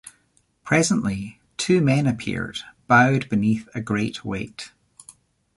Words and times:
Presently 0.63 1.39
two 1.57 1.79
men 1.79 2.07
appeared, 2.07 2.57
bowed 2.87 3.29
beneath 3.29 3.69
a 3.75 3.81
great 3.81 4.25
weight. 4.25 4.71